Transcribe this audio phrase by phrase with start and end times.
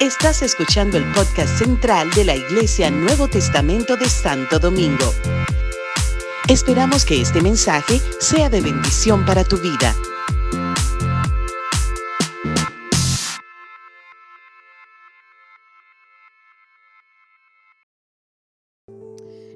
[0.00, 5.12] Estás escuchando el podcast central de la Iglesia Nuevo Testamento de Santo Domingo.
[6.48, 9.94] Esperamos que este mensaje sea de bendición para tu vida.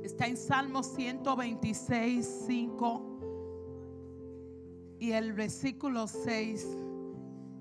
[0.03, 3.19] Está en Salmo 126, 5
[4.99, 6.67] y el versículo 6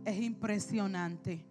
[0.06, 1.46] es impresionante.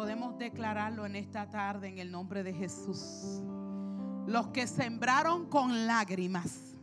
[0.00, 3.42] Podemos declararlo en esta tarde en el nombre de Jesús.
[4.26, 6.78] Los que sembraron con lágrimas,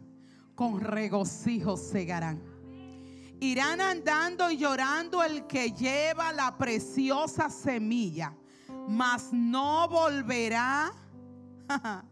[0.53, 2.39] con regocijo segarán.
[3.39, 8.35] Irán andando y llorando el que lleva la preciosa semilla,
[8.87, 10.93] mas no volverá,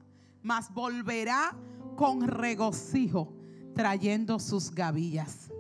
[0.42, 1.56] mas volverá
[1.96, 3.32] con regocijo
[3.76, 5.52] trayendo sus gavillas.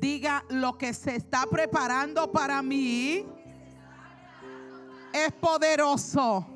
[0.00, 3.24] Diga lo que se está preparando para mí
[5.12, 6.46] es poderoso.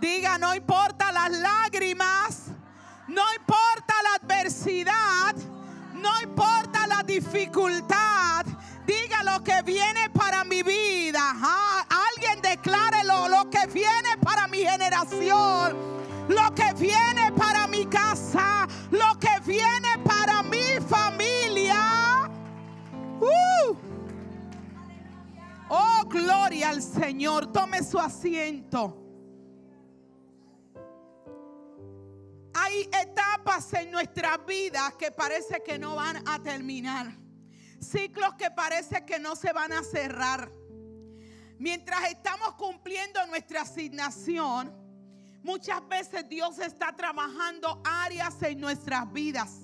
[0.00, 2.46] Diga, no importa las lágrimas,
[3.08, 5.34] no importa la adversidad,
[5.94, 8.46] no importa la dificultad.
[8.86, 11.20] Diga lo que viene para mi vida.
[11.22, 15.76] Ah, alguien declare lo que viene para mi generación,
[16.28, 19.98] lo que viene para mi casa, lo que viene
[26.70, 27.52] al Señor.
[27.52, 28.96] Tome su asiento.
[32.54, 37.16] Hay etapas en nuestra vida que parece que no van a terminar.
[37.80, 40.52] Ciclos que parece que no se van a cerrar.
[41.58, 44.72] Mientras estamos cumpliendo nuestra asignación,
[45.42, 49.60] muchas veces Dios está trabajando áreas en nuestras vidas.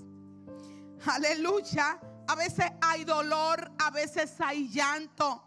[1.04, 2.00] Aleluya.
[2.28, 5.45] A veces hay dolor, a veces hay llanto,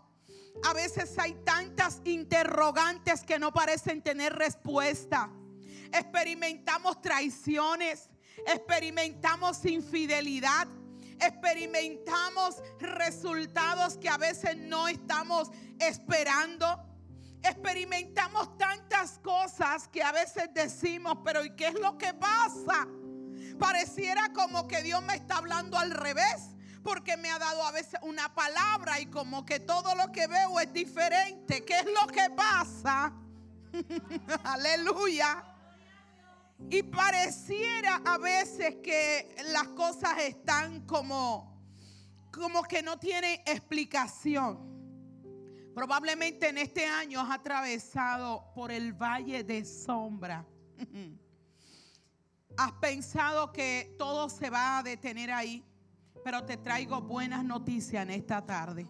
[0.63, 5.29] a veces hay tantas interrogantes que no parecen tener respuesta.
[5.91, 8.09] Experimentamos traiciones,
[8.45, 10.67] experimentamos infidelidad,
[11.19, 15.49] experimentamos resultados que a veces no estamos
[15.79, 16.85] esperando.
[17.41, 22.85] Experimentamos tantas cosas que a veces decimos, pero ¿y qué es lo que pasa?
[23.57, 26.49] Pareciera como que Dios me está hablando al revés
[26.83, 30.59] porque me ha dado a veces una palabra y como que todo lo que veo
[30.59, 31.63] es diferente.
[31.65, 33.13] ¿Qué es lo que pasa?
[34.43, 35.43] Aleluya.
[36.69, 41.49] Y pareciera a veces que las cosas están como
[42.31, 44.69] como que no tienen explicación.
[45.73, 50.45] Probablemente en este año has atravesado por el valle de sombra.
[52.57, 55.63] Has pensado que todo se va a detener ahí.
[56.23, 58.85] Pero te traigo buenas noticias en esta tarde.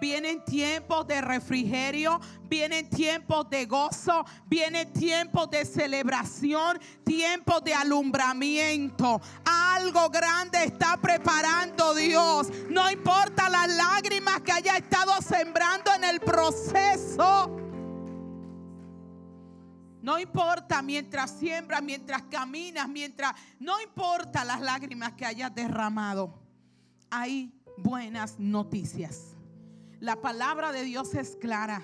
[0.00, 9.20] Vienen tiempos de refrigerio, vienen tiempos de gozo, vienen tiempos de celebración, tiempos de alumbramiento.
[9.44, 12.48] Algo grande está preparando Dios.
[12.68, 17.56] No importa las lágrimas que haya estado sembrando en el proceso.
[20.08, 23.34] No importa mientras siembras, mientras caminas, mientras...
[23.60, 26.32] No importa las lágrimas que hayas derramado.
[27.10, 29.36] Hay buenas noticias.
[30.00, 31.82] La palabra de Dios es clara.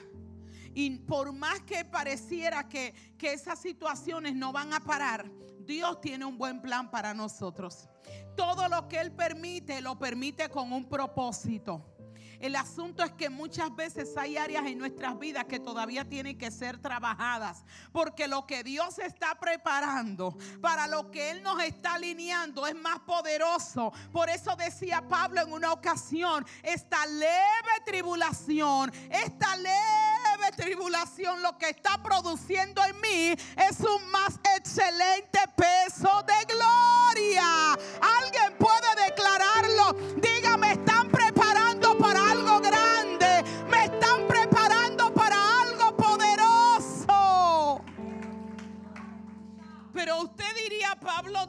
[0.72, 6.24] Y por más que pareciera que, que esas situaciones no van a parar, Dios tiene
[6.24, 7.90] un buen plan para nosotros.
[8.38, 11.93] Todo lo que Él permite, lo permite con un propósito.
[12.40, 16.50] El asunto es que muchas veces hay áreas en nuestras vidas que todavía tienen que
[16.50, 17.64] ser trabajadas.
[17.92, 23.00] Porque lo que Dios está preparando para lo que Él nos está alineando es más
[23.00, 23.92] poderoso.
[24.12, 31.70] Por eso decía Pablo en una ocasión, esta leve tribulación, esta leve tribulación lo que
[31.70, 37.72] está produciendo en mí es un más excelente peso de gloria.
[38.20, 38.43] Alguien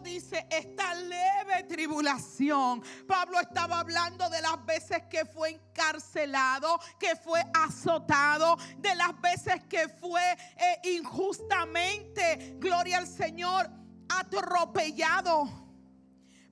[0.04, 2.84] Dice, esta leve tribulación.
[3.08, 9.64] Pablo estaba hablando de las veces que fue encarcelado, que fue azotado, de las veces
[9.70, 10.22] que fue
[10.58, 13.70] eh, injustamente, gloria al Señor,
[14.10, 15.50] atropellado.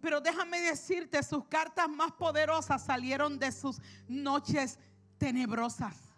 [0.01, 4.77] Pero déjame decirte, sus cartas más poderosas salieron de sus noches
[5.17, 6.12] tenebrosas.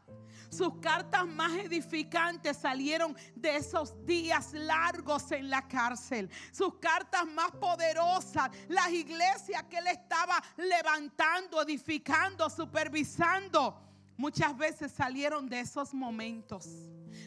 [0.50, 6.30] Sus cartas más edificantes salieron de esos días largos en la cárcel.
[6.52, 13.82] Sus cartas más poderosas, las iglesias que él estaba levantando, edificando, supervisando.
[14.18, 16.68] muchas veces salieron de esos momentos.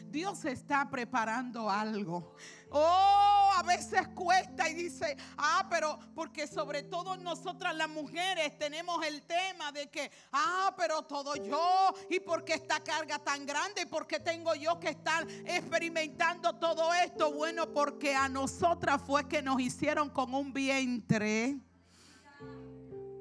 [0.07, 2.35] Dios está preparando algo.
[2.71, 9.03] Oh, a veces cuesta y dice, ah, pero porque sobre todo nosotras las mujeres tenemos
[9.05, 13.85] el tema de que, ah, pero todo yo, y porque esta carga tan grande, y
[13.85, 17.33] porque tengo yo que estar experimentando todo esto.
[17.33, 21.57] Bueno, porque a nosotras fue que nos hicieron con un vientre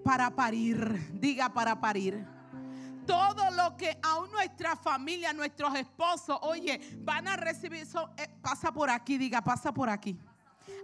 [0.04, 1.18] para parir.
[1.18, 2.37] Diga para parir
[3.08, 7.86] todo lo que aún nuestra familia, nuestros esposos, oye, van a recibir.
[8.18, 10.18] Eh, pasa por aquí, diga, pasa por aquí.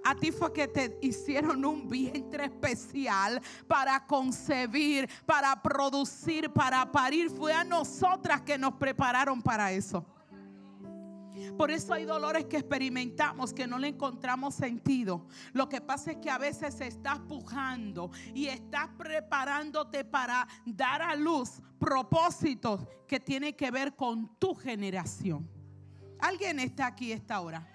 [0.03, 7.31] A ti fue que te hicieron un vientre especial para concebir, para producir, para parir.
[7.31, 10.05] Fue a nosotras que nos prepararon para eso.
[11.57, 15.27] Por eso hay dolores que experimentamos que no le encontramos sentido.
[15.53, 21.15] Lo que pasa es que a veces estás pujando y estás preparándote para dar a
[21.17, 25.49] luz propósitos que tienen que ver con tu generación.
[26.19, 27.67] ¿Alguien está aquí esta hora?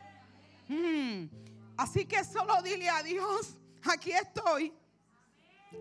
[0.68, 1.26] Mm.
[1.78, 4.74] Así que solo dile a Dios, aquí estoy.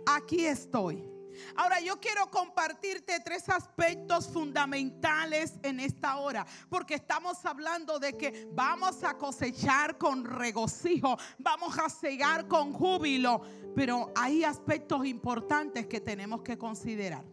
[0.06, 1.17] Aquí estoy.
[1.56, 8.48] Ahora yo quiero compartirte tres aspectos fundamentales en esta hora, porque estamos hablando de que
[8.52, 13.42] vamos a cosechar con regocijo, vamos a cegar con júbilo,
[13.74, 17.24] pero hay aspectos importantes que tenemos que considerar.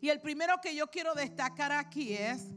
[0.00, 2.54] Y el primero que yo quiero destacar aquí es,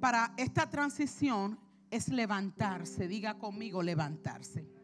[0.00, 3.06] para esta transición, es levantarse.
[3.06, 4.79] Diga conmigo, levantarse.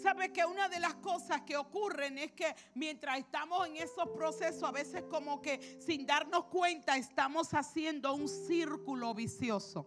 [0.00, 4.62] Sabe que una de las cosas que ocurren es que mientras estamos en esos procesos,
[4.62, 9.86] a veces como que sin darnos cuenta estamos haciendo un círculo vicioso.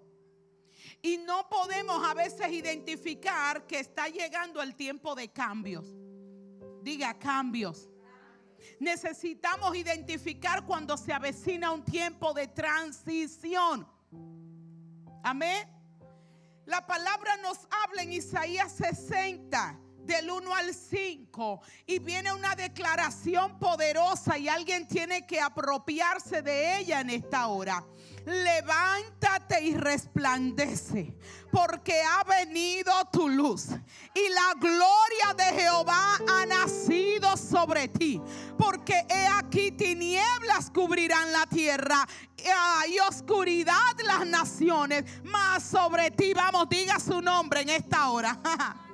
[1.02, 5.88] Y no podemos a veces identificar que está llegando el tiempo de cambios.
[6.84, 7.90] Diga cambios.
[8.80, 13.88] Necesitamos identificar cuando se avecina un tiempo de transición.
[15.24, 15.68] Amén.
[16.66, 23.58] La palabra nos habla en Isaías 60 del 1 al 5 y viene una declaración
[23.60, 27.84] poderosa y alguien tiene que apropiarse de ella en esta hora.
[28.26, 31.14] Levántate y resplandece,
[31.52, 33.68] porque ha venido tu luz
[34.14, 38.22] y la gloria de Jehová ha nacido sobre ti.
[38.58, 42.08] Porque he aquí tinieblas cubrirán la tierra
[42.88, 43.76] y oscuridad
[44.06, 48.40] las naciones, mas sobre ti, vamos, diga su nombre en esta hora.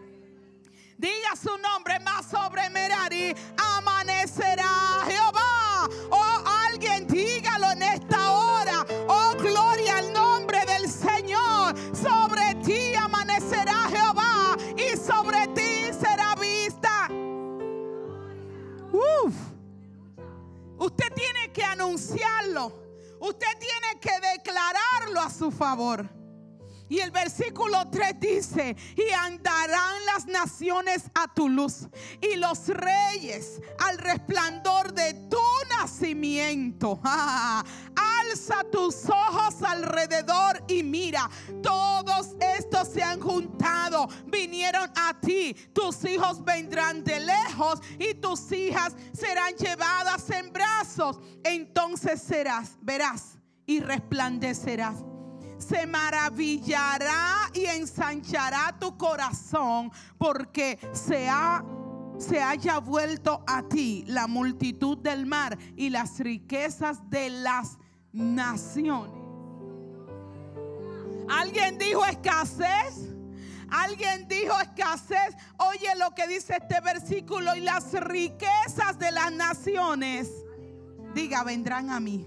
[1.00, 3.34] Diga su nombre más sobre Merari.
[3.56, 5.88] Amanecerá Jehová.
[6.12, 8.86] Oh, alguien dígalo en esta hora.
[9.08, 11.74] Oh, gloria al nombre del Señor.
[11.96, 14.58] Sobre ti amanecerá Jehová.
[14.76, 17.08] Y sobre ti será vista.
[18.92, 19.34] Uf.
[20.80, 22.74] Usted tiene que anunciarlo.
[23.22, 26.19] Usted tiene que declararlo a su favor.
[26.90, 31.88] Y el versículo 3 dice, y andarán las naciones a tu luz
[32.20, 35.38] y los reyes al resplandor de tu
[35.78, 37.00] nacimiento.
[37.06, 41.30] Alza tus ojos alrededor y mira,
[41.62, 48.52] todos estos se han juntado, vinieron a ti, tus hijos vendrán de lejos y tus
[48.52, 51.20] hijas serán llevadas en brazos.
[51.44, 53.38] Entonces serás, verás
[53.68, 54.96] y resplandecerás
[55.60, 61.64] se maravillará y ensanchará tu corazón porque se ha
[62.18, 67.78] se haya vuelto a ti la multitud del mar y las riquezas de las
[68.12, 69.16] naciones.
[71.30, 73.16] ¿Alguien dijo escasez?
[73.70, 75.36] ¿Alguien dijo escasez?
[75.58, 80.30] Oye lo que dice este versículo y las riquezas de las naciones.
[81.14, 82.26] Diga, vendrán a mí.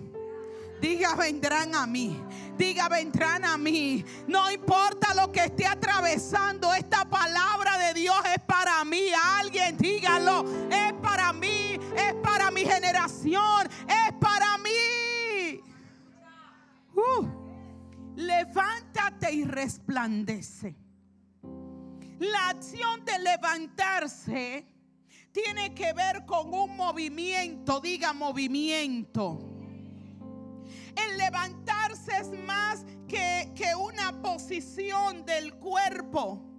[0.80, 2.20] Diga, vendrán a mí.
[2.56, 4.04] Diga, vendrán a mí.
[4.26, 9.06] No importa lo que esté atravesando, esta palabra de Dios es para mí.
[9.38, 10.44] Alguien dígalo.
[10.70, 11.78] Es para mí.
[11.96, 13.68] Es para mi generación.
[13.88, 15.60] Es para mí.
[16.94, 17.26] Uh,
[18.16, 20.76] levántate y resplandece.
[22.18, 24.66] La acción de levantarse
[25.32, 27.80] tiene que ver con un movimiento.
[27.80, 29.38] Diga movimiento.
[30.94, 31.72] El levantarse
[32.08, 36.52] es más que, que una posición del cuerpo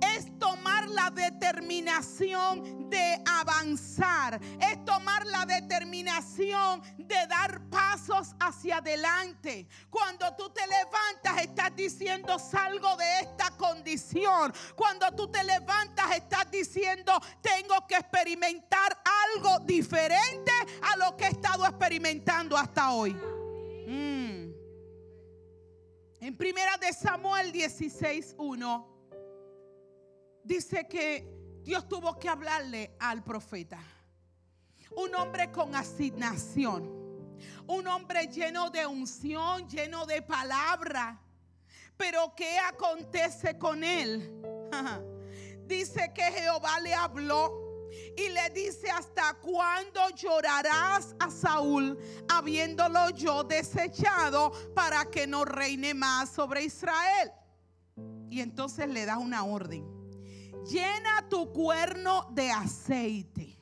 [0.00, 9.66] es tomar la determinación de avanzar, es tomar la determinación de dar pasos hacia adelante.
[9.90, 14.52] Cuando tú te levantas estás diciendo salgo de esta condición.
[14.74, 18.96] Cuando tú te levantas estás diciendo tengo que experimentar
[19.34, 23.16] algo diferente a lo que he estado experimentando hasta hoy.
[26.20, 28.86] En primera de Samuel 16:1
[30.42, 33.78] dice que Dios tuvo que hablarle al profeta.
[34.96, 37.04] Un hombre con asignación.
[37.66, 41.20] Un hombre lleno de unción, lleno de palabra.
[41.96, 44.42] Pero ¿qué acontece con él?
[45.66, 47.65] dice que Jehová le habló
[48.16, 55.94] y le dice, ¿hasta cuándo llorarás a Saúl habiéndolo yo desechado para que no reine
[55.94, 57.30] más sobre Israel?
[58.30, 59.84] Y entonces le da una orden.
[60.64, 63.58] Llena tu cuerno de aceite.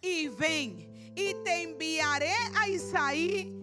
[0.00, 3.62] Y ven y te enviaré a Isaí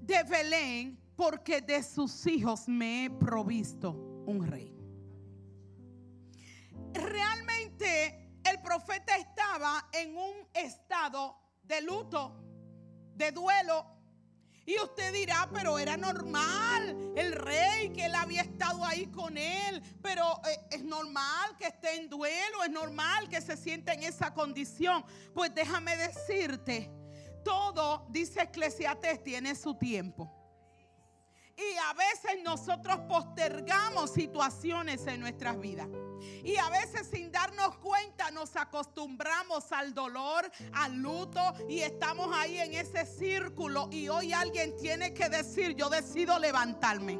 [0.00, 3.92] de Belén porque de sus hijos me he provisto
[4.26, 4.73] un rey
[6.94, 12.36] realmente el profeta estaba en un estado de luto,
[13.14, 13.86] de duelo.
[14.66, 19.82] Y usted dirá, pero era normal el rey que él había estado ahí con él,
[20.02, 24.32] pero eh, es normal que esté en duelo, es normal que se sienta en esa
[24.32, 25.04] condición.
[25.34, 26.90] Pues déjame decirte,
[27.44, 30.32] todo, dice Eclesiastes, tiene su tiempo.
[31.56, 35.88] Y a veces nosotros postergamos situaciones en nuestras vidas.
[38.44, 43.88] Nos acostumbramos al dolor, al luto y estamos ahí en ese círculo.
[43.90, 47.18] Y hoy alguien tiene que decir, yo decido levantarme.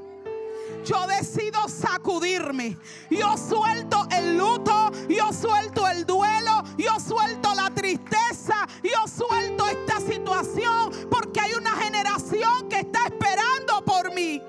[0.85, 2.77] Yo decido sacudirme.
[3.11, 10.01] Yo suelto el luto, yo suelto el duelo, yo suelto la tristeza, yo suelto esta
[10.01, 14.43] situación porque hay una generación que está esperando por mí.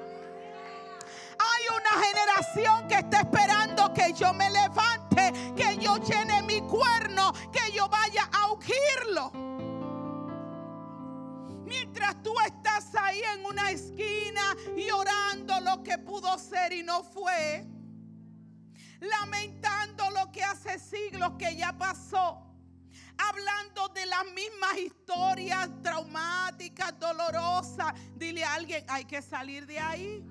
[1.39, 6.34] Hay una generación que está esperando que yo me levante, que yo llene
[11.95, 17.65] Mientras tú estás ahí en una esquina llorando lo que pudo ser y no fue,
[18.99, 22.41] lamentando lo que hace siglos que ya pasó,
[23.17, 30.21] hablando de las mismas historias traumáticas, dolorosas, dile a alguien, hay que salir de ahí.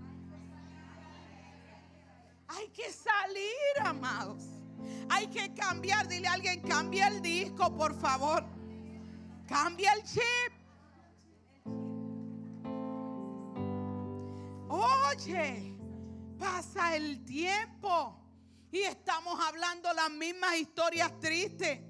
[2.49, 4.43] Hay que salir, amados.
[5.09, 6.09] Hay que cambiar.
[6.09, 8.45] Dile a alguien, cambia el disco, por favor.
[9.49, 10.64] Cambia el chip.
[14.77, 15.73] Oye,
[16.37, 18.21] pasa el tiempo
[18.73, 21.81] y estamos hablando las mismas historias tristes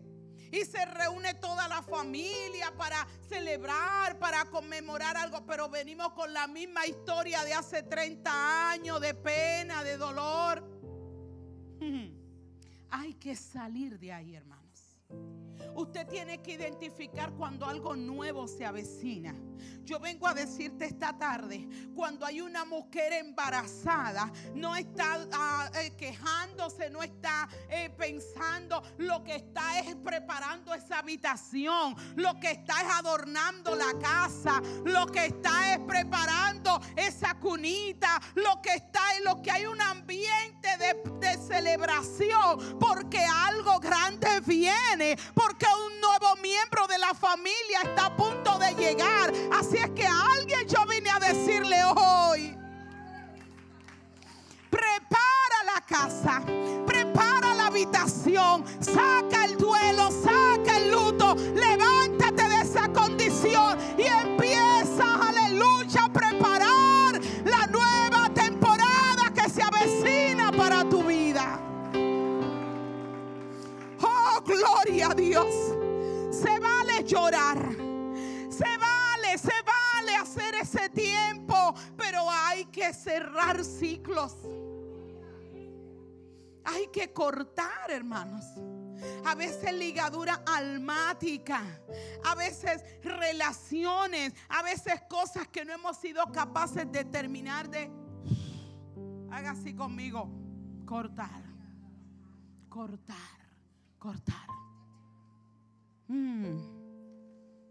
[0.52, 6.46] y se reúne toda la familia para celebrar, para conmemorar algo, pero venimos con la
[6.46, 10.62] misma historia de hace 30 años de pena, de dolor.
[12.90, 14.63] Hay que salir de ahí, hermano.
[15.74, 19.34] Usted tiene que identificar cuando algo nuevo se avecina.
[19.84, 25.94] Yo vengo a decirte esta tarde, cuando hay una mujer embarazada, no está ah, eh,
[25.96, 32.80] quejándose, no está eh, pensando, lo que está es preparando esa habitación, lo que está
[32.80, 39.24] es adornando la casa, lo que está es preparando esa cunita, lo que está es
[39.24, 44.93] lo que hay un ambiente de, de celebración, porque algo grande viene,
[45.34, 49.32] porque un nuevo miembro de la familia está a punto de llegar.
[49.52, 52.56] Así es que a alguien yo vine a decirle hoy,
[54.70, 56.42] prepara la casa,
[56.86, 60.43] prepara la habitación, saca el duelo, saca
[75.14, 75.74] Dios
[77.04, 77.58] llorar.
[78.50, 84.36] Se vale, se vale hacer ese tiempo, pero hay que cerrar ciclos.
[86.64, 88.44] Hay que cortar, hermanos.
[89.26, 91.62] A veces ligadura almática,
[92.24, 97.90] a veces relaciones, a veces cosas que no hemos sido capaces de terminar de...
[99.30, 100.30] Haga así conmigo,
[100.86, 101.42] cortar,
[102.70, 103.16] cortar,
[103.98, 104.54] cortar.
[106.08, 106.58] Mm.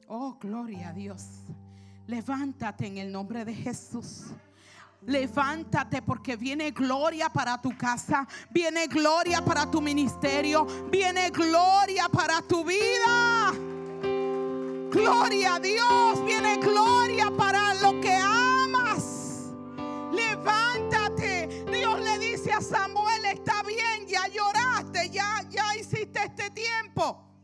[0.08, 1.24] Oh, gloria a Dios.
[2.08, 4.26] Levántate en el nombre de Jesús.
[5.06, 12.42] Levántate porque viene gloria para tu casa, viene gloria para tu ministerio, viene gloria para
[12.42, 13.52] tu vida.
[14.90, 19.52] Gloria a Dios, viene gloria para lo que amas.
[20.14, 20.93] Levántate.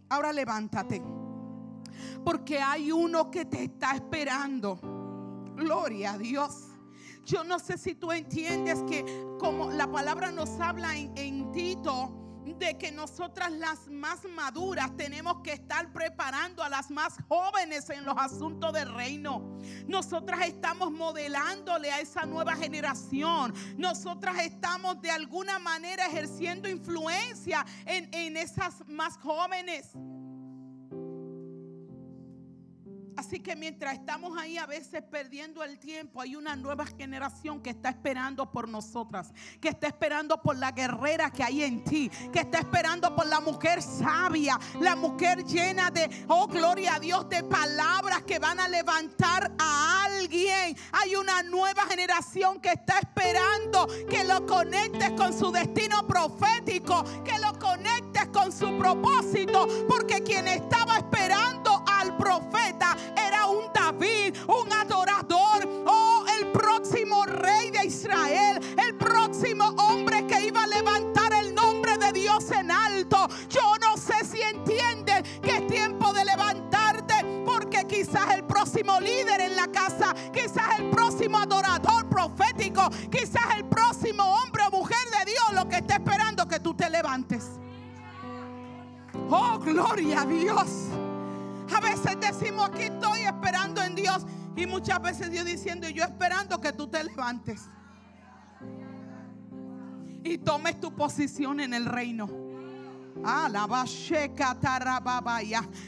[0.09, 1.01] Ahora levántate.
[2.23, 4.79] Porque hay uno que te está esperando.
[5.55, 6.67] Gloria a Dios.
[7.25, 9.05] Yo no sé si tú entiendes que
[9.39, 12.18] como la palabra nos habla en, en Tito,
[12.59, 18.05] de que nosotras las más maduras tenemos que estar preparando a las más jóvenes en
[18.05, 19.57] los asuntos del reino.
[19.87, 23.53] Nosotras estamos modelándole a esa nueva generación.
[23.77, 29.95] Nosotras estamos de alguna manera ejerciendo influencia en, en esas más jóvenes.
[33.19, 37.69] Así que mientras estamos ahí a veces perdiendo el tiempo, hay una nueva generación que
[37.69, 42.39] está esperando por nosotras, que está esperando por la guerrera que hay en ti, que
[42.39, 47.43] está esperando por la mujer sabia, la mujer llena de, oh gloria a Dios, de
[47.43, 50.77] palabras que van a levantar a alguien.
[50.93, 57.37] Hay una nueva generación que está esperando que lo conectes con su destino profético, que
[57.37, 61.58] lo conectes con su propósito, porque quien estaba esperando
[62.19, 70.27] profeta era un David, un adorador, oh, el próximo rey de Israel, el próximo hombre
[70.27, 73.27] que iba a levantar el nombre de Dios en alto.
[73.49, 79.39] Yo no sé si entienden que es tiempo de levantarte, porque quizás el próximo líder
[79.41, 85.31] en la casa, quizás el próximo adorador profético, quizás el próximo hombre o mujer de
[85.31, 87.45] Dios, lo que está esperando que tú te levantes.
[89.29, 90.89] Oh, gloria a Dios.
[91.75, 96.59] A veces decimos aquí estoy esperando en Dios y muchas veces Dios diciendo yo esperando
[96.59, 97.69] que tú te levantes
[100.23, 102.27] y tomes tu posición en el reino.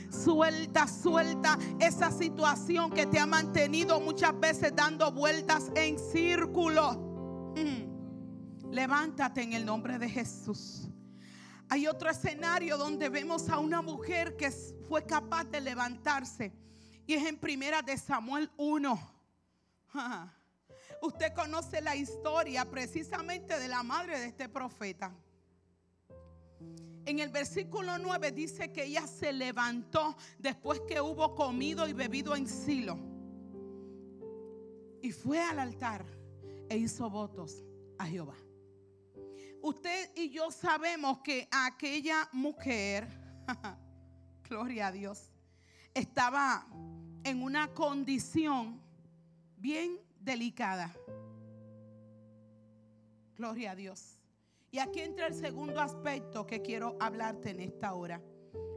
[0.10, 7.54] Suelta, suelta esa situación que te ha mantenido muchas veces dando vueltas en círculo.
[7.56, 8.72] Mm.
[8.72, 10.90] Levántate en el nombre de Jesús.
[11.70, 14.52] Hay otro escenario donde vemos a una mujer que
[14.92, 16.52] fue capaz de levantarse.
[17.08, 19.00] Y es en primera de Samuel 1.
[21.02, 25.16] Usted conoce la historia precisamente de la madre de este profeta.
[27.06, 32.36] En el versículo 9 dice que ella se levantó después que hubo comido y bebido
[32.36, 33.00] en Silo.
[35.02, 36.06] Y fue al altar
[36.68, 37.64] e hizo votos
[37.98, 38.36] a Jehová.
[39.62, 43.08] Usted y yo sabemos que aquella mujer,
[44.52, 45.32] gloria a Dios,
[45.94, 46.68] estaba
[47.24, 48.82] en una condición
[49.56, 50.94] bien delicada.
[53.38, 54.20] Gloria a Dios.
[54.70, 58.22] Y aquí entra el segundo aspecto que quiero hablarte en esta hora.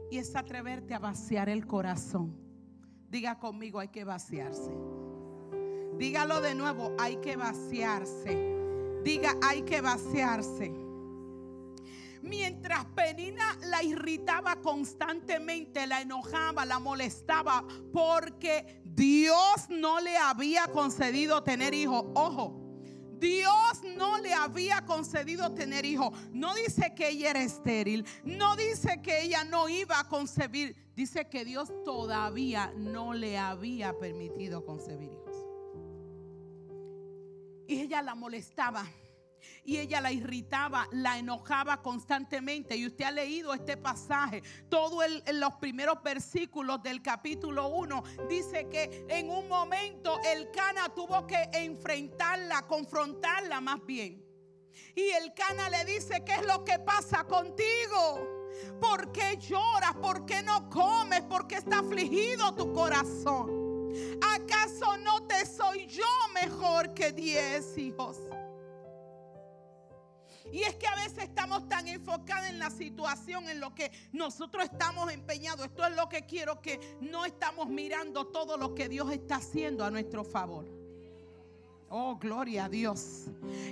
[0.09, 2.37] Y es atreverte a vaciar el corazón.
[3.09, 4.71] Diga conmigo, hay que vaciarse.
[5.97, 9.01] Dígalo de nuevo, hay que vaciarse.
[9.03, 10.84] Diga, hay que vaciarse.
[12.25, 21.43] Mientras Penina la irritaba constantemente, la enojaba, la molestaba, porque Dios no le había concedido
[21.43, 22.03] tener hijos.
[22.15, 22.65] Ojo,
[23.19, 26.17] Dios no le había concedido tener hijos.
[26.31, 28.03] No dice que ella era estéril.
[28.23, 30.75] No dice que ella no iba a concebir.
[30.95, 35.35] Dice que Dios todavía no le había permitido concebir hijos.
[37.67, 38.83] Y ella la molestaba.
[39.65, 42.75] Y ella la irritaba, la enojaba constantemente.
[42.75, 44.43] Y usted ha leído este pasaje.
[44.69, 50.89] Todo en los primeros versículos del capítulo 1 dice que en un momento el Cana
[50.89, 54.23] tuvo que enfrentarla, confrontarla más bien.
[54.95, 58.35] Y el Cana le dice, ¿qué es lo que pasa contigo?
[58.79, 59.95] ¿Por qué lloras?
[59.95, 61.21] ¿Por qué no comes?
[61.21, 63.65] ¿Por qué está afligido tu corazón?
[64.21, 68.17] ¿Acaso no te soy yo mejor que diez hijos?
[70.51, 74.65] Y es que a veces estamos tan enfocados en la situación, en lo que nosotros
[74.65, 75.65] estamos empeñados.
[75.65, 79.83] Esto es lo que quiero que no estamos mirando todo lo que Dios está haciendo
[79.83, 80.84] a nuestro favor.
[81.89, 83.25] Oh, gloria a Dios.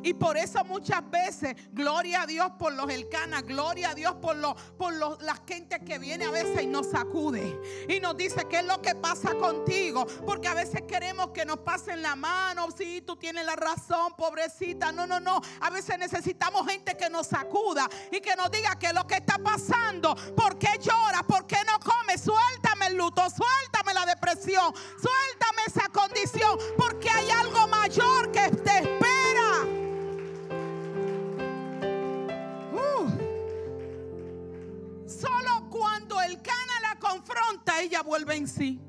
[0.03, 4.35] Y por eso muchas veces, gloria a Dios por los Elcanas, gloria a Dios por,
[4.35, 8.45] los, por los, la gente que viene a veces y nos sacude y nos dice
[8.47, 10.05] qué es lo que pasa contigo.
[10.25, 12.67] Porque a veces queremos que nos pasen la mano.
[12.77, 14.91] Si tú tienes la razón, pobrecita.
[14.91, 15.41] No, no, no.
[15.61, 19.15] A veces necesitamos gente que nos sacuda y que nos diga qué es lo que
[19.15, 20.15] está pasando.
[20.35, 21.23] ¿Por qué lloras?
[21.27, 22.21] ¿Por qué no comes?
[22.21, 26.59] Suéltame el luto, suéltame la depresión, suéltame esa condición.
[26.77, 29.65] Porque hay algo mayor que te espera.
[32.71, 33.09] Uh.
[35.07, 38.79] Solo cuando el cana la confronta, ella vuelve en sí.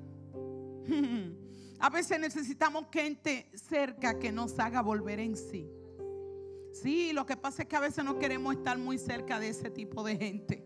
[1.81, 5.71] A veces necesitamos gente cerca que nos haga volver en sí.
[6.73, 9.71] Sí, lo que pasa es que a veces no queremos estar muy cerca de ese
[9.71, 10.65] tipo de gente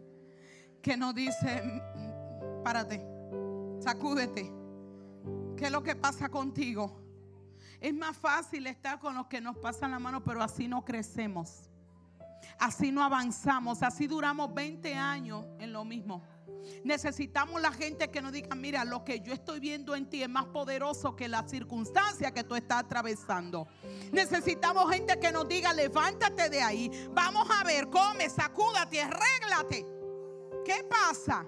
[0.80, 1.82] que nos dice,
[2.64, 3.04] párate,
[3.80, 4.50] sacúdete.
[5.56, 7.07] ¿Qué es lo que pasa contigo?
[7.80, 11.70] Es más fácil estar con los que nos pasan la mano, pero así no crecemos.
[12.58, 13.82] Así no avanzamos.
[13.82, 16.24] Así duramos 20 años en lo mismo.
[16.84, 20.28] Necesitamos la gente que nos diga, mira, lo que yo estoy viendo en ti es
[20.28, 23.68] más poderoso que la circunstancia que tú estás atravesando.
[24.12, 26.90] Necesitamos gente que nos diga, levántate de ahí.
[27.12, 29.86] Vamos a ver, come, sacúdate, arréglate.
[30.64, 31.46] ¿Qué pasa?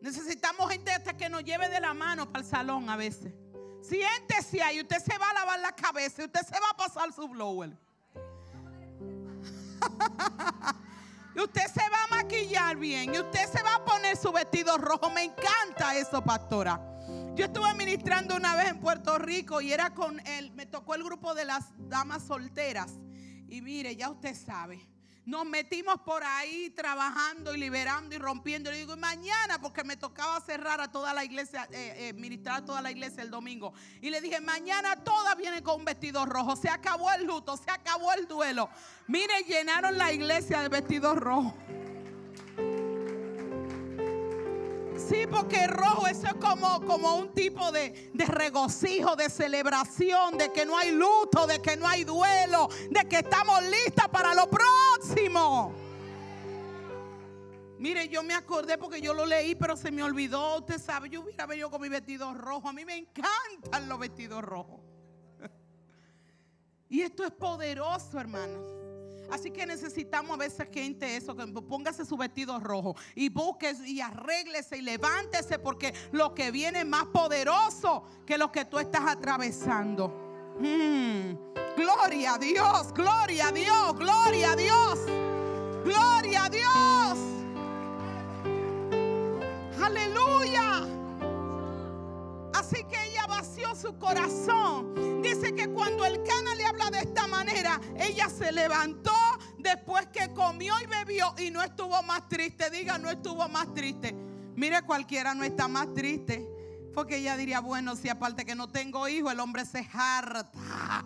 [0.00, 3.32] Necesitamos gente hasta que nos lleve de la mano para el salón a veces.
[3.82, 7.28] Siéntese ahí, usted se va a lavar la cabeza, usted se va a pasar su
[7.28, 7.76] blower.
[11.34, 13.14] Y usted se va a maquillar bien.
[13.14, 15.10] Y usted se va a poner su vestido rojo.
[15.10, 16.80] Me encanta eso, pastora.
[17.34, 20.50] Yo estuve ministrando una vez en Puerto Rico y era con él.
[20.52, 22.98] Me tocó el grupo de las damas solteras.
[23.48, 24.86] Y mire, ya usted sabe.
[25.30, 28.72] Nos metimos por ahí trabajando y liberando y rompiendo.
[28.72, 32.56] Y digo, y mañana, porque me tocaba cerrar a toda la iglesia, eh, eh, ministrar
[32.56, 33.72] a toda la iglesia el domingo.
[34.00, 36.56] Y le dije, mañana todas vienen con un vestido rojo.
[36.56, 38.70] Se acabó el luto, se acabó el duelo.
[39.06, 41.54] Mire, llenaron la iglesia de vestidos rojos.
[45.08, 50.52] Sí, porque rojo eso es como, como un tipo de, de, regocijo, de celebración, de
[50.52, 54.48] que no hay luto, de que no hay duelo, de que estamos listas para lo
[54.48, 55.74] próximo.
[57.78, 60.58] Mire, yo me acordé porque yo lo leí, pero se me olvidó.
[60.58, 62.68] Usted sabe, yo hubiera venido con mi vestido rojo.
[62.68, 64.80] A mí me encantan los vestidos rojos.
[66.90, 68.89] Y esto es poderoso, hermanos.
[69.30, 74.00] Así que necesitamos a veces gente eso, que póngase su vestido rojo y busque y
[74.00, 79.02] arréglese y levántese porque lo que viene es más poderoso que lo que tú estás
[79.06, 80.08] atravesando.
[80.58, 81.50] Mm.
[81.76, 84.98] Gloria a Dios, gloria a Dios, gloria a Dios,
[85.84, 87.18] gloria a Dios.
[89.82, 90.86] Aleluya.
[92.52, 93.09] Así que
[93.74, 95.22] su corazón.
[95.22, 99.12] Dice que cuando el cana le habla de esta manera, ella se levantó
[99.58, 102.70] después que comió y bebió y no estuvo más triste.
[102.70, 104.14] Diga, no estuvo más triste.
[104.56, 106.48] Mire, cualquiera no está más triste.
[106.94, 111.04] Porque ella diría, bueno, si aparte que no tengo hijo, el hombre se harta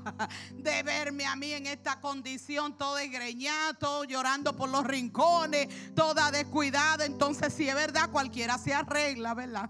[0.55, 7.05] de verme a mí en esta condición, todo desgreñado, llorando por los rincones, toda descuidada.
[7.05, 9.68] Entonces, si es verdad, cualquiera se arregla, ¿verdad?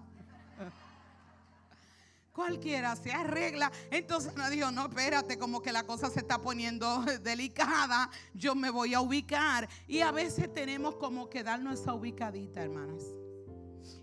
[2.35, 3.71] Cualquiera se arregla.
[3.93, 8.11] Entonces no dijo, no, espérate, como que la cosa se está poniendo delicada.
[8.35, 9.69] Yo me voy a ubicar.
[9.87, 13.05] Y a veces tenemos como que darnos esa ubicadita, hermanas.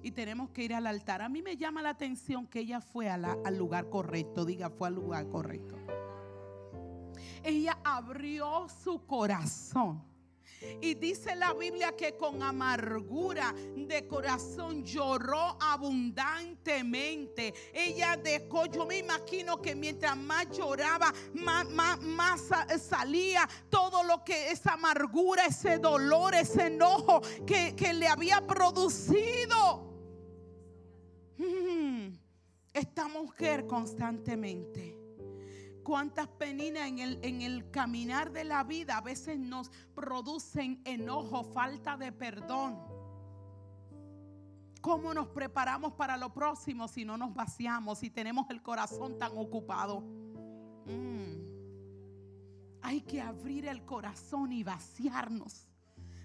[0.01, 1.21] Y tenemos que ir al altar.
[1.21, 4.45] A mí me llama la atención que ella fue al lugar correcto.
[4.45, 5.75] Diga, fue al lugar correcto.
[7.43, 10.10] Ella abrió su corazón
[10.81, 17.53] y dice la Biblia que con amargura de corazón lloró abundantemente.
[17.73, 22.41] Ella dejó, yo me imagino que mientras más lloraba, más,
[22.79, 29.89] salía todo lo que esa amargura, ese dolor, ese enojo que, que le había producido.
[31.37, 32.09] Mm,
[32.73, 35.00] esta mujer constantemente
[35.83, 41.43] cuántas peninas en el, en el caminar de la vida a veces nos producen enojo,
[41.43, 42.79] falta de perdón.
[44.81, 49.37] ¿Cómo nos preparamos para lo próximo si no nos vaciamos, si tenemos el corazón tan
[49.37, 50.01] ocupado?
[50.87, 51.51] Mm.
[52.81, 55.70] Hay que abrir el corazón y vaciarnos.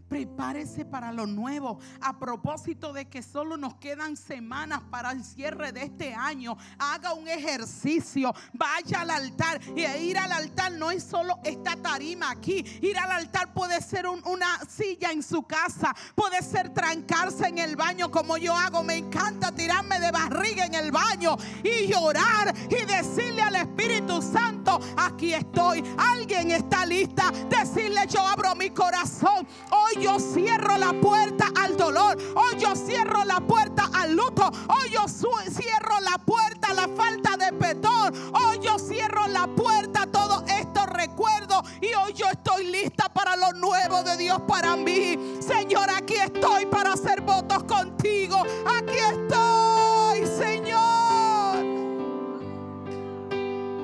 [0.08, 1.78] Prepárese para lo nuevo.
[2.00, 7.14] A propósito de que solo nos quedan semanas para el cierre de este año, haga
[7.14, 9.60] un ejercicio, vaya al altar.
[9.74, 12.64] Y ir al altar no es solo esta tarima aquí.
[12.82, 17.76] Ir al altar puede ser una silla en su casa, puede ser trancarse en el
[17.76, 18.82] baño como yo hago.
[18.82, 24.80] Me encanta tirarme de barriga en el baño y llorar y decirle al Espíritu Santo,
[24.96, 25.82] aquí estoy.
[25.98, 27.32] Alguien está lista.
[27.48, 29.46] Decirle, yo abro mi corazón.
[29.70, 32.16] Hoy yo cierro la puerta al dolor.
[32.34, 34.50] Hoy yo cierro la puerta al luto.
[34.68, 38.14] Hoy yo cierro la puerta a la falta de perdón.
[38.32, 41.62] Hoy yo cierro la puerta a todo esto recuerdo.
[41.80, 45.36] Y hoy yo estoy lista para lo nuevo de Dios para mí.
[45.40, 48.42] Señor, aquí estoy para hacer votos contigo.
[48.66, 51.56] Aquí estoy, Señor.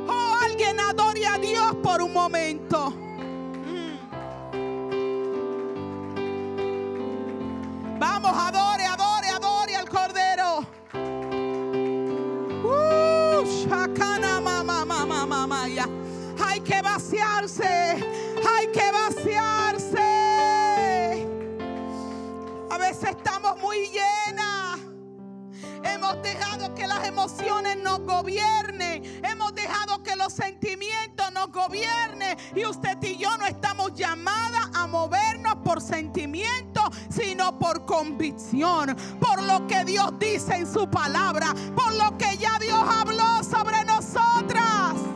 [0.09, 3.12] Oh, alguien adore a Dios por un momento.
[8.03, 10.67] Vamos, adore, adore, adore al Cordero.
[12.65, 13.45] Uh,
[16.45, 19.99] hay que vaciarse, hay que vaciarse.
[22.73, 24.81] A veces estamos muy llenas.
[25.85, 29.25] Hemos dejado que las emociones nos gobiernen.
[29.25, 32.37] Hemos dejado que los sentimientos nos gobiernen.
[32.57, 38.94] Y usted y yo no estamos llamadas a movernos por sentimientos, sino por convicción.
[39.18, 41.54] Por lo que Dios dice en su palabra.
[41.74, 45.12] Por lo que ya Dios habló sobre nosotras.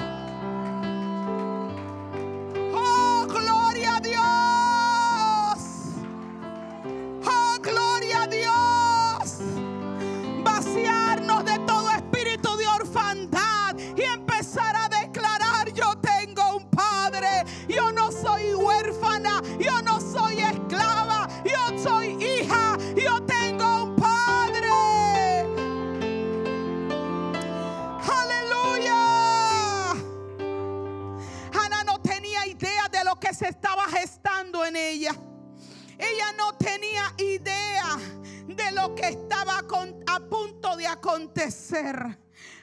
[38.95, 39.59] Que estaba
[40.07, 42.19] a punto de acontecer.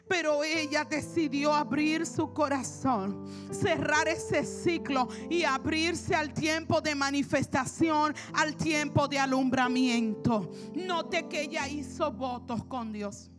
[0.07, 8.13] Pero ella decidió abrir su corazón, cerrar ese ciclo y abrirse al tiempo de manifestación,
[8.33, 10.51] al tiempo de alumbramiento.
[10.75, 13.31] Note que ella hizo votos con Dios.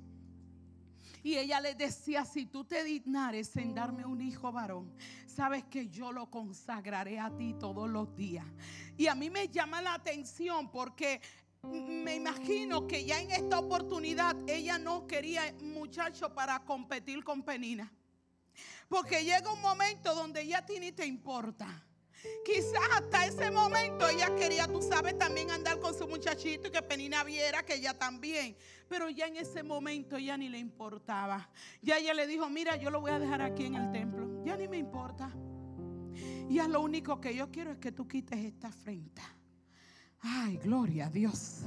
[1.23, 4.95] Y ella le decía, si tú te dignares en darme un hijo varón,
[5.27, 8.45] sabes que yo lo consagraré a ti todos los días.
[8.99, 11.23] Y a mí me llama la atención porque
[11.65, 17.93] me imagino que ya en esta oportunidad ella no quería muchacho para competir con Penina.
[18.89, 21.67] Porque llega un momento donde ya a ti ni te importa.
[22.45, 26.83] Quizás hasta ese momento ella quería, tú sabes, también andar con su muchachito y que
[26.83, 28.57] Penina viera que ella también.
[28.89, 31.51] Pero ya en ese momento ya ni le importaba.
[31.83, 34.43] Ya ella le dijo, mira, yo lo voy a dejar aquí en el templo.
[34.45, 35.31] Ya ni me importa.
[36.49, 39.23] Ya lo único que yo quiero es que tú quites esta afrenta.
[40.25, 41.61] Ay, gloria a Dios.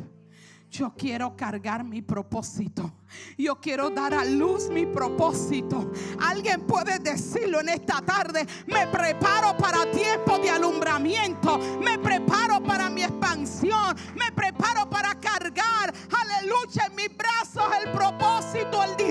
[0.70, 2.91] Yo quiero cargar mi propósito.
[3.38, 5.91] Yo quiero dar a luz mi propósito.
[6.20, 8.46] Alguien puede decirlo en esta tarde.
[8.65, 11.58] Me preparo para tiempo de alumbramiento.
[11.80, 13.96] Me preparo para mi expansión.
[14.15, 19.07] Me preparo para cargar, aleluya, en mis brazos el propósito, el diseño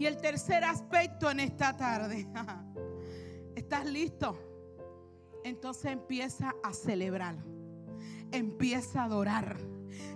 [0.00, 2.26] Y el tercer aspecto en esta tarde.
[3.54, 4.34] ¿Estás listo?
[5.44, 7.36] Entonces empieza a celebrar.
[8.32, 9.58] Empieza a adorar.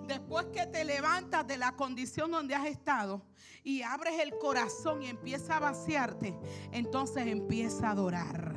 [0.07, 3.27] Después que te levantas de la condición donde has estado
[3.63, 6.35] y abres el corazón y empieza a vaciarte,
[6.73, 8.57] entonces empieza a adorar.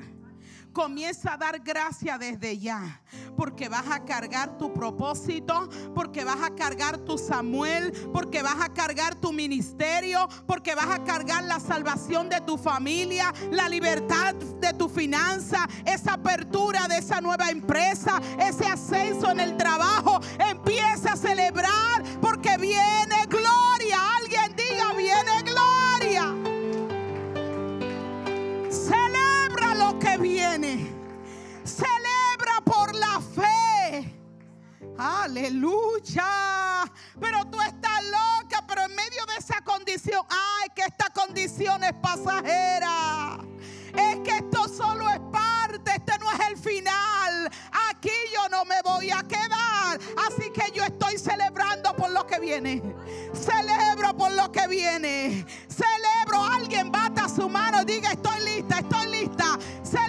[0.77, 3.01] Comienza a dar gracia desde ya,
[3.35, 8.71] porque vas a cargar tu propósito, porque vas a cargar tu Samuel, porque vas a
[8.71, 14.71] cargar tu ministerio, porque vas a cargar la salvación de tu familia, la libertad de
[14.73, 20.19] tu finanza, esa apertura de esa nueva empresa, ese ascenso en el trabajo.
[20.37, 23.66] Empieza a celebrar porque viene gloria.
[30.57, 34.11] Celebra por la fe.
[34.97, 36.25] Aleluya.
[37.19, 41.93] Pero tú estás loca, pero en medio de esa condición, ay, que esta condición es
[41.93, 43.37] pasajera.
[43.95, 47.51] Es que esto solo es parte, este no es el final.
[47.91, 49.99] Aquí yo no me voy a quedar.
[50.27, 52.81] Así que yo estoy celebrando por lo que viene.
[53.33, 55.45] Celebro por lo que viene.
[55.67, 59.59] Celebro, alguien bata su mano diga, estoy lista, estoy lista.
[59.83, 60.06] Celebro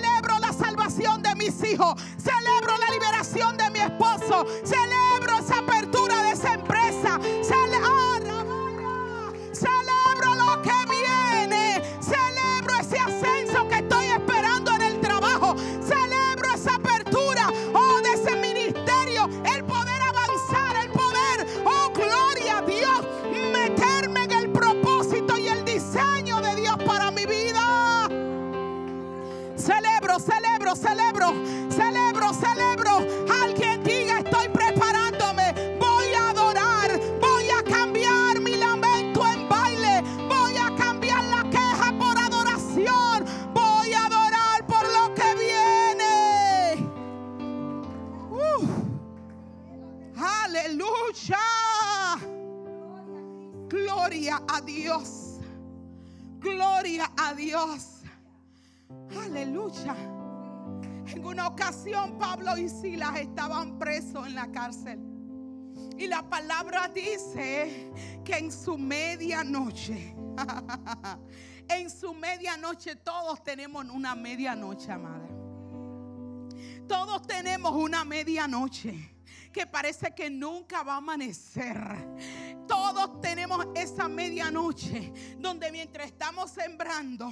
[1.58, 1.94] mis hijos.
[2.16, 4.46] Celebro la liberación de mi esposo.
[4.64, 5.27] Celebro
[62.48, 64.98] Pablo y Silas estaban presos en la cárcel.
[65.98, 67.92] Y la palabra dice
[68.24, 70.16] que en su medianoche,
[71.68, 75.28] en su medianoche, todos tenemos una medianoche, amada.
[76.86, 79.14] Todos tenemos una medianoche
[79.52, 81.76] que parece que nunca va a amanecer.
[82.66, 87.30] Todos tenemos esa medianoche donde mientras estamos sembrando,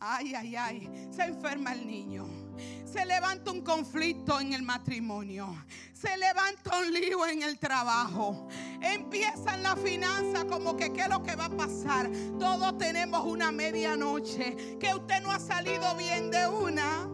[0.00, 2.47] ay, ay, ay, se enferma el niño.
[2.84, 5.64] Se levanta un conflicto en el matrimonio.
[5.92, 8.48] Se levanta un lío en el trabajo.
[8.80, 12.10] Empiezan la finanza como que qué es lo que va a pasar.
[12.38, 17.08] Todos tenemos una medianoche que usted no ha salido bien de una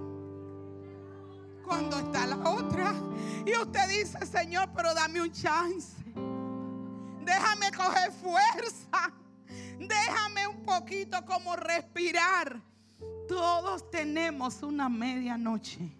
[1.64, 2.94] cuando está la otra.
[3.46, 5.96] Y usted dice, Señor, pero dame un chance.
[7.22, 9.12] Déjame coger fuerza.
[9.78, 12.60] Déjame un poquito como respirar.
[13.28, 15.90] Todos tenemos una medianoche.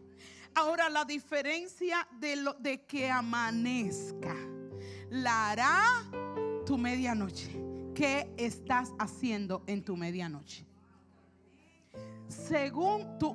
[0.55, 4.35] Ahora la diferencia de, lo, de que amanezca
[5.11, 6.05] la hará
[6.65, 7.51] tu medianoche.
[7.95, 10.67] ¿Qué estás haciendo en tu medianoche?
[12.29, 13.35] Según tu...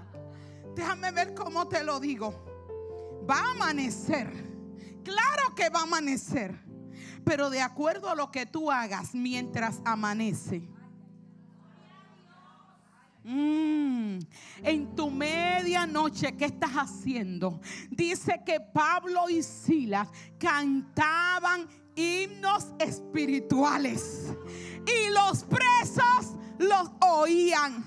[0.74, 3.24] Déjame ver cómo te lo digo.
[3.28, 4.30] Va a amanecer.
[5.04, 6.58] Claro que va a amanecer.
[7.24, 10.68] Pero de acuerdo a lo que tú hagas mientras amanece.
[13.24, 14.18] Mm,
[14.62, 17.60] en tu medianoche, ¿qué estás haciendo?
[17.90, 24.28] Dice que Pablo y Silas cantaban himnos espirituales
[24.86, 27.84] y los presos los oían.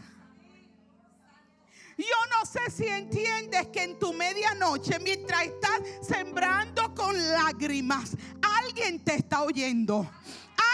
[1.97, 9.03] Yo no sé si entiendes que en tu medianoche, mientras estás sembrando con lágrimas, alguien
[9.03, 10.09] te está oyendo.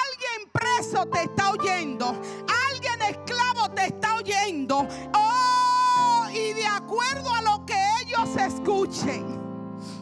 [0.04, 2.22] Alguien preso te está oyendo.
[2.70, 4.88] Alguien esclavo te está oyendo.
[5.14, 9.38] Oh, y de acuerdo a lo que ellos escuchen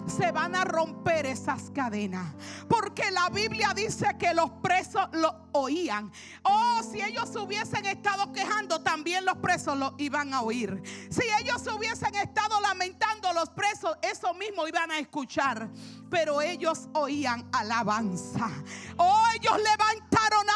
[0.08, 2.34] se van a romper esas cadenas.
[2.68, 6.12] Porque la Biblia dice que los presos lo oían.
[6.44, 10.82] Oh, si ellos hubiesen estado quejando, también los presos lo iban a oír.
[11.10, 15.70] Si ellos hubiesen estado lamentando, los presos eso mismo iban a escuchar.
[16.10, 18.50] Pero ellos oían alabanza.
[18.98, 20.50] Oh, ellos levantaron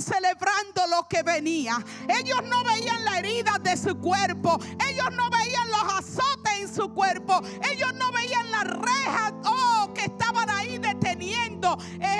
[0.00, 1.84] celebrando lo que venía.
[2.08, 4.58] Ellos no veían la herida de su cuerpo.
[4.86, 7.40] Ellos no veían los azotes en su cuerpo.
[7.70, 11.76] Ellos no veían la rejas, oh, que estaban ahí deteniendo.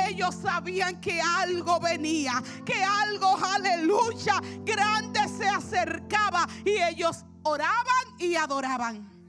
[0.08, 6.46] Ellos sabían que algo venía, que algo, aleluya, grande se acercaba.
[6.64, 9.19] Y ellos oraban y adoraban.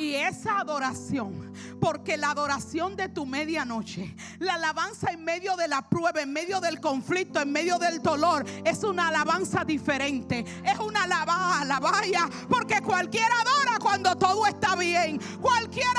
[0.00, 5.86] Y esa adoración, porque la adoración de tu medianoche, la alabanza en medio de la
[5.90, 10.42] prueba, en medio del conflicto, en medio del dolor, es una alabanza diferente.
[10.64, 15.20] Es una alabada, alabaya, porque cualquiera adora cuando todo está bien.
[15.38, 15.89] Cualquiera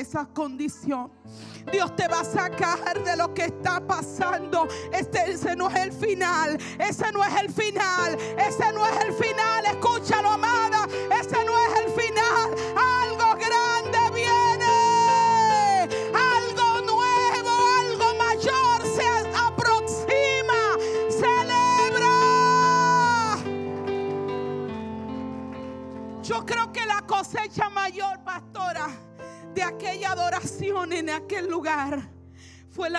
[0.00, 1.10] esa condición.
[1.70, 4.66] Dios te va a sacar de lo que está pasando.
[4.92, 6.58] Este, ese no es el final.
[6.78, 8.18] Ese no es el final.
[8.36, 9.39] Ese no es el final.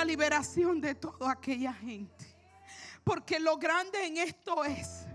[0.06, 2.26] Liberación de toda aquella gente.
[3.04, 5.06] Porque lo grande en esto es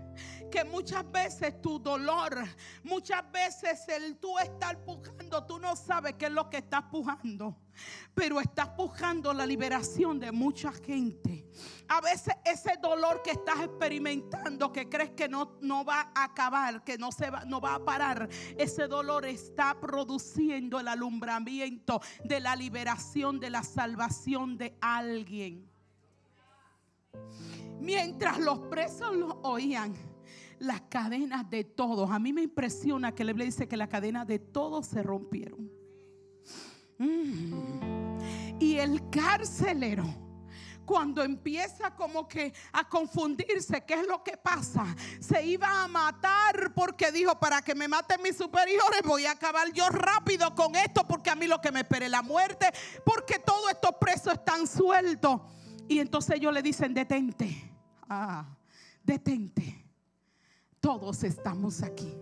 [0.51, 2.37] que muchas veces tu dolor,
[2.83, 4.77] muchas veces el tú estar
[5.29, 7.55] tú no sabes qué es lo que estás pujando,
[8.13, 11.45] pero estás pujando la liberación de mucha gente.
[11.87, 16.83] A veces ese dolor que estás experimentando, que crees que no, no va a acabar,
[16.83, 22.39] que no, se va, no va a parar, ese dolor está produciendo el alumbramiento de
[22.39, 25.69] la liberación, de la salvación de alguien.
[27.79, 29.93] Mientras los presos lo oían,
[30.59, 32.09] las cadenas de todos.
[32.11, 35.71] A mí me impresiona que le dice que las cadenas de todos se rompieron.
[36.97, 38.59] Mm.
[38.59, 40.05] Y el carcelero
[40.87, 44.85] cuando empieza como que a confundirse, ¿qué es lo que pasa?
[45.19, 49.69] Se iba a matar porque dijo, para que me maten mis superiores, voy a acabar
[49.73, 52.71] yo rápido con esto porque a mí lo que me espere la muerte,
[53.03, 55.41] porque todos estos presos están sueltos.
[55.89, 57.69] Y entonces ellos le dicen, detente,
[58.07, 58.45] ah,
[59.03, 59.86] detente,
[60.79, 62.13] todos estamos aquí.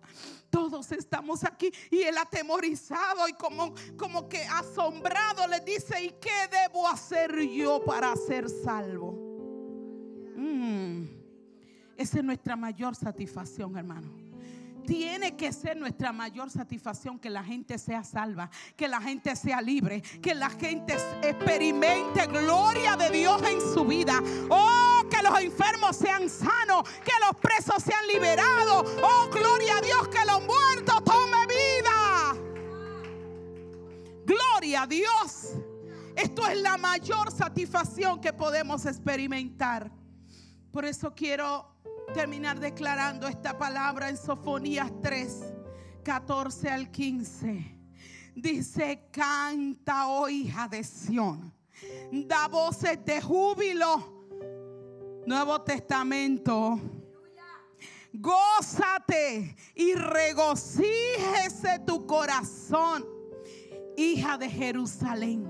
[0.49, 6.47] Todos estamos aquí y él atemorizado y como, como que asombrado le dice, ¿y qué
[6.51, 9.11] debo hacer yo para ser salvo?
[10.35, 11.03] Mm.
[11.97, 14.29] Esa es nuestra mayor satisfacción, hermano
[14.89, 19.61] tiene que ser nuestra mayor satisfacción que la gente sea salva, que la gente sea
[19.61, 24.19] libre, que la gente experimente gloria de Dios en su vida.
[24.49, 28.85] Oh, que los enfermos sean sanos, que los presos sean liberados.
[29.01, 32.35] Oh, gloria a Dios, que los muertos tomen vida.
[34.25, 35.55] Gloria a Dios.
[36.15, 39.91] Esto es la mayor satisfacción que podemos experimentar.
[40.71, 41.65] Por eso quiero
[42.13, 45.53] terminar declarando esta palabra en Sofonías 3,
[46.03, 47.77] 14 al 15.
[48.35, 51.53] Dice, canta, oh hija de Sión,
[52.11, 54.18] da voces de júbilo.
[55.29, 56.79] Nuevo Testamento.
[58.11, 63.05] Gózate y regocíjese tu corazón,
[63.95, 65.47] hija de Jerusalén.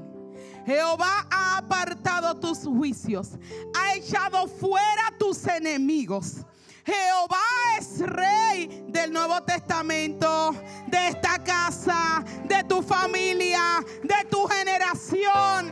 [0.66, 3.38] Jehová ha apartado tus juicios,
[3.74, 6.46] ha echado fuera tus enemigos.
[6.86, 7.46] Jehová
[7.80, 10.54] es rey del Nuevo Testamento,
[10.88, 13.62] de esta casa, de tu familia,
[14.04, 15.72] de tu generación.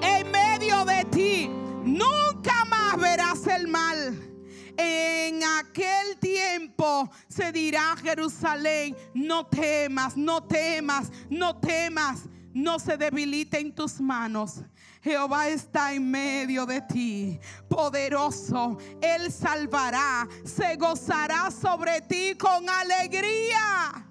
[0.00, 1.65] En medio de ti,
[1.96, 4.32] nunca más verás el mal.
[4.78, 12.96] En aquel tiempo se dirá a Jerusalén, no temas, no temas, no temas no se
[12.96, 14.62] debilite en tus manos.
[15.02, 17.38] Jehová está en medio de ti,
[17.68, 18.78] poderoso.
[19.02, 24.06] Él salvará, se gozará sobre ti con alegría.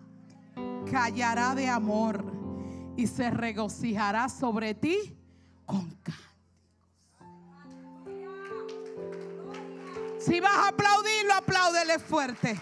[0.90, 2.24] Callará de amor
[2.96, 5.18] y se regocijará sobre ti
[12.00, 12.60] fuerte.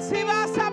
[0.00, 0.70] Si vas a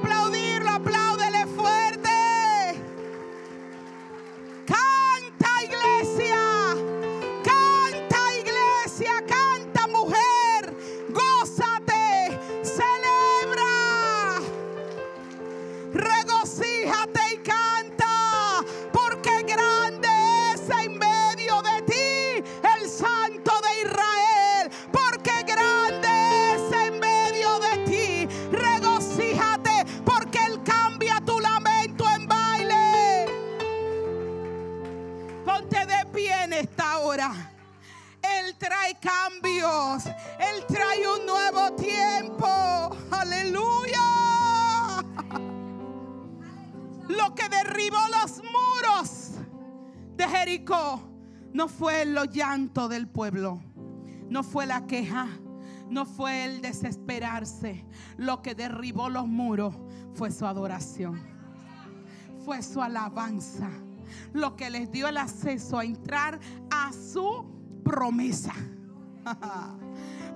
[51.53, 53.61] No fue el llanto del pueblo.
[54.29, 55.27] No fue la queja.
[55.89, 57.85] No fue el desesperarse.
[58.17, 59.75] Lo que derribó los muros
[60.13, 61.21] fue su adoración.
[62.45, 63.69] Fue su alabanza.
[64.33, 66.39] Lo que les dio el acceso a entrar
[66.69, 67.45] a su
[67.83, 68.53] promesa.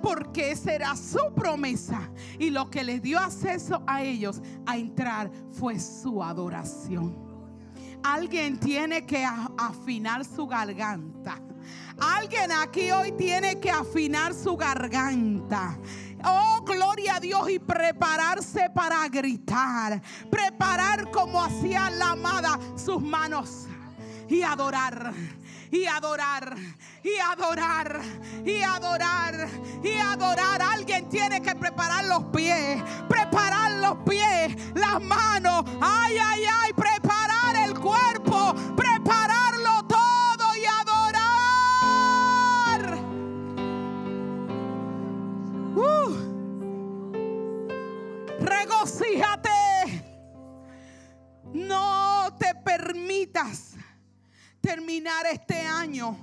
[0.02, 2.10] Porque esa era su promesa.
[2.40, 7.25] Y lo que les dio acceso a ellos a entrar fue su adoración.
[8.06, 11.42] Alguien tiene que afinar su garganta.
[12.00, 15.76] Alguien aquí hoy tiene que afinar su garganta.
[16.24, 20.04] Oh, gloria a Dios y prepararse para gritar.
[20.30, 23.66] Preparar como hacía la amada sus manos
[24.30, 25.12] y adorar
[25.72, 26.56] y adorar,
[27.04, 28.02] y adorar,
[28.46, 29.48] y adorar,
[29.84, 30.62] y adorar.
[30.62, 37.05] Alguien tiene que preparar los pies, preparar los pies, las manos, ay, ay, ay, preparar
[52.86, 53.74] permitas
[54.62, 56.16] terminar este año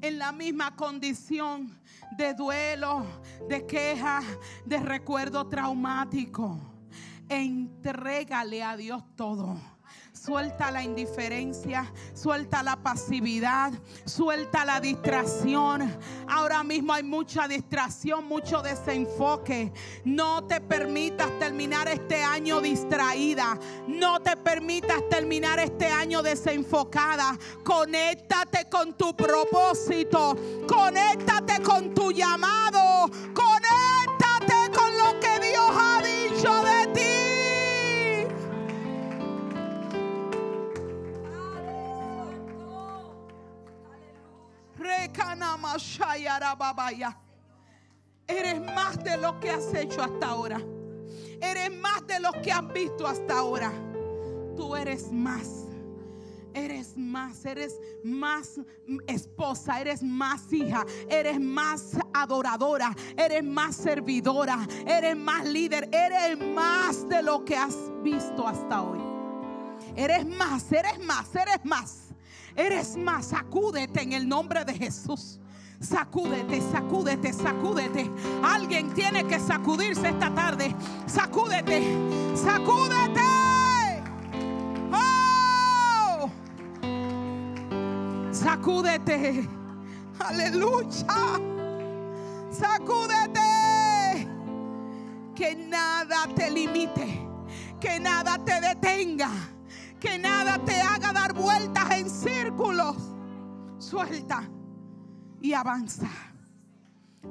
[0.00, 1.78] en la misma condición
[2.16, 3.04] de duelo,
[3.46, 4.22] de queja,
[4.64, 6.58] de recuerdo traumático.
[7.28, 9.60] Entrégale a Dios todo.
[10.28, 13.72] Suelta la indiferencia, suelta la pasividad,
[14.04, 15.90] suelta la distracción.
[16.28, 19.72] Ahora mismo hay mucha distracción, mucho desenfoque.
[20.04, 23.58] No te permitas terminar este año distraída.
[23.86, 27.38] No te permitas terminar este año desenfocada.
[27.64, 30.36] Conéctate con tu propósito.
[30.68, 33.10] Conéctate con tu llamado.
[33.32, 33.87] Conéctate
[48.26, 50.60] Eres más de lo que has hecho hasta ahora.
[51.40, 53.72] Eres más de lo que has visto hasta ahora.
[54.56, 55.64] Tú eres más.
[56.54, 58.60] Eres más, eres más
[59.06, 67.08] esposa, eres más hija, eres más adoradora, eres más servidora, eres más líder, eres más
[67.08, 68.98] de lo que has visto hasta hoy.
[69.94, 72.08] Eres más, eres más, eres más.
[72.56, 75.38] Eres más, sacúdete en el nombre de Jesús.
[75.80, 78.10] Sacúdete, sacúdete, sacúdete.
[78.42, 80.74] Alguien tiene que sacudirse esta tarde.
[81.06, 81.82] Sacúdete,
[82.34, 83.22] sacúdete.
[84.92, 86.28] Oh,
[88.32, 89.48] sacúdete.
[90.18, 91.06] Aleluya.
[92.50, 93.40] Sacúdete.
[95.36, 97.28] Que nada te limite.
[97.80, 99.30] Que nada te detenga
[100.00, 102.96] que nada te haga dar vueltas en círculos.
[103.78, 104.48] Suelta
[105.40, 106.08] y avanza.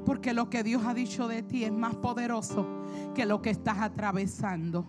[0.05, 2.66] Porque lo que Dios ha dicho de ti es más poderoso
[3.16, 4.88] que lo que estás atravesando.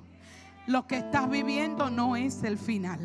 [0.66, 3.00] Lo que estás viviendo no es el final.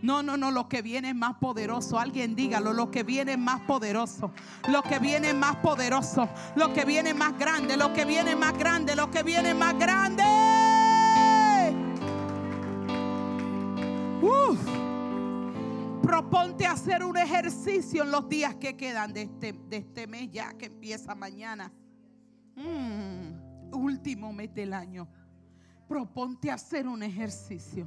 [0.00, 1.98] No, no, no, lo que viene es más poderoso.
[1.98, 4.30] Alguien dígalo, lo que viene es más poderoso.
[4.68, 6.28] Lo que viene es más poderoso.
[6.54, 10.22] Lo que viene más grande, lo que viene más grande, lo que viene más grande.
[16.08, 20.54] Proponte hacer un ejercicio en los días que quedan de este, de este mes ya
[20.54, 21.70] que empieza mañana.
[22.56, 25.06] Mm, último mes del año.
[25.86, 27.86] Proponte hacer un ejercicio.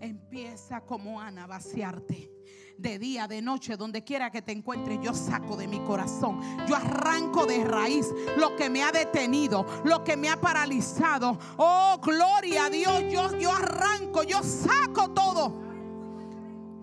[0.00, 2.30] Empieza como Ana a vaciarte.
[2.78, 6.40] De día, de noche, donde quiera que te encuentres, yo saco de mi corazón.
[6.66, 8.06] Yo arranco de raíz
[8.38, 11.38] lo que me ha detenido, lo que me ha paralizado.
[11.58, 13.04] Oh, gloria a Dios.
[13.12, 15.67] Yo, yo arranco, yo saco todo.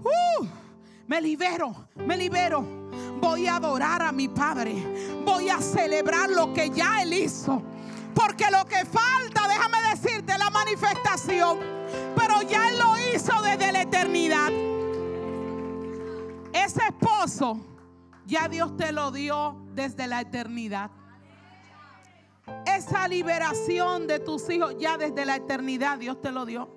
[0.05, 0.45] Uh,
[1.07, 2.63] me libero, me libero.
[3.19, 4.75] Voy a adorar a mi Padre.
[5.25, 7.61] Voy a celebrar lo que ya Él hizo.
[8.13, 11.59] Porque lo que falta, déjame decirte, la manifestación.
[12.15, 14.51] Pero ya Él lo hizo desde la eternidad.
[16.53, 17.59] Ese esposo,
[18.25, 20.91] ya Dios te lo dio desde la eternidad.
[22.65, 26.69] Esa liberación de tus hijos, ya desde la eternidad Dios te lo dio.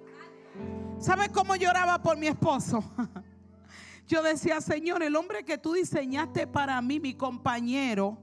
[1.00, 2.82] ¿Sabes cómo lloraba por mi esposo?
[4.08, 8.18] Yo decía, Señor, el hombre que tú diseñaste para mí, mi compañero,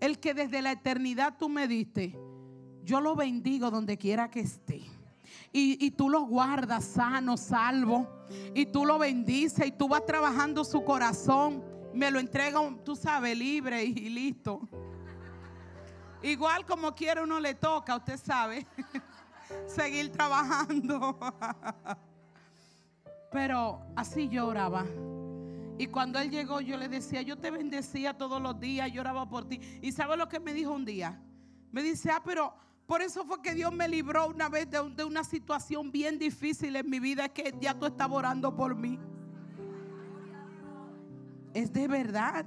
[0.00, 2.18] el que desde la eternidad tú me diste,
[2.82, 4.82] yo lo bendigo donde quiera que esté.
[5.52, 8.08] Y, tú lo guardas sano, salvo.
[8.54, 11.62] Y tú lo bendices y tú vas trabajando su corazón.
[11.94, 14.68] Me lo entrega, tú sabes, libre y, y listo.
[16.22, 18.66] Igual como quiera uno le toca, usted sabe,
[19.66, 21.18] seguir trabajando.
[23.30, 24.84] Pero así lloraba.
[25.78, 29.48] Y cuando él llegó, yo le decía, yo te bendecía todos los días, lloraba por
[29.48, 29.60] ti.
[29.80, 31.18] ¿Y sabe lo que me dijo un día?
[31.72, 32.52] Me dice, ah, pero
[32.86, 36.76] por eso fue que Dios me libró una vez de, de una situación bien difícil
[36.76, 38.98] en mi vida, es que ya tú estabas orando por mí.
[41.54, 42.44] Es de verdad.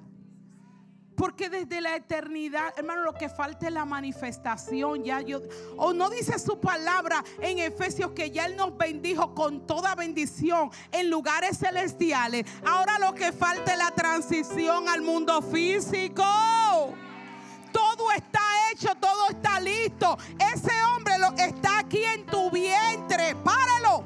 [1.16, 5.04] Porque desde la eternidad, hermano, lo que falta es la manifestación.
[5.04, 5.42] Ya yo,
[5.78, 10.72] o no dice su palabra en Efesios que ya Él nos bendijo con toda bendición
[10.92, 12.46] en lugares celestiales.
[12.66, 16.24] Ahora lo que falta es la transición al mundo físico.
[17.72, 18.42] Todo está
[18.72, 20.18] hecho, todo está listo.
[20.54, 23.36] Ese hombre lo, está aquí en tu vientre.
[23.36, 24.04] Páralo.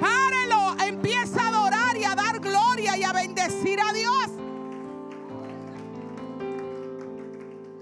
[0.00, 0.76] Páralo.
[0.82, 4.39] Empieza a adorar y a dar gloria y a bendecir a Dios.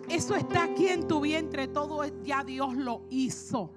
[0.08, 3.72] Eso está aquí en tu vientre, todo ya Dios lo hizo.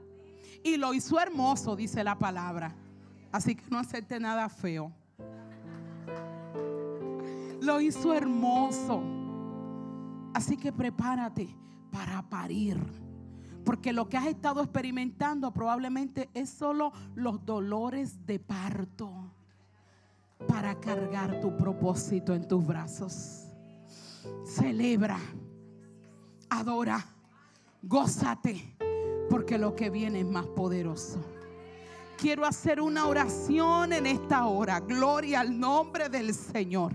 [0.63, 2.75] Y lo hizo hermoso, dice la palabra.
[3.31, 4.91] Así que no acepte nada feo.
[7.61, 9.01] Lo hizo hermoso.
[10.33, 11.55] Así que prepárate
[11.91, 12.79] para parir.
[13.65, 19.11] Porque lo que has estado experimentando probablemente es solo los dolores de parto
[20.47, 23.47] para cargar tu propósito en tus brazos.
[24.45, 25.19] Celebra
[26.51, 27.05] adora,
[27.81, 28.75] gózate,
[29.29, 31.19] porque lo que viene es más poderoso.
[32.17, 34.79] quiero hacer una oración en esta hora.
[34.79, 36.93] Gloria al nombre del Señor.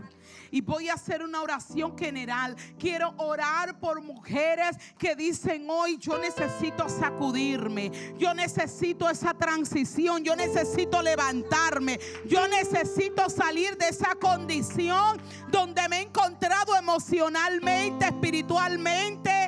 [0.52, 2.54] Y voy a hacer una oración general.
[2.78, 7.90] Quiero orar por mujeres que dicen hoy, yo necesito sacudirme.
[8.18, 10.22] Yo necesito esa transición.
[10.22, 11.98] Yo necesito levantarme.
[12.28, 19.45] Yo necesito salir de esa condición donde me he encontrado emocionalmente, espiritualmente.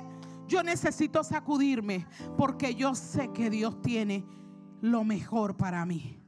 [0.48, 4.24] Yo necesito sacudirme porque yo sé que Dios tiene
[4.80, 6.18] lo mejor para mí.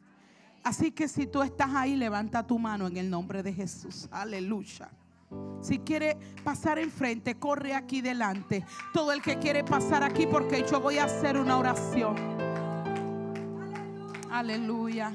[0.62, 4.08] Así que si tú estás ahí, levanta tu mano en el nombre de Jesús.
[4.10, 4.90] Aleluya.
[5.62, 8.64] Si quiere pasar enfrente, corre aquí delante.
[8.92, 12.16] Todo el que quiere pasar aquí porque yo voy a hacer una oración.
[14.30, 15.12] Aleluya.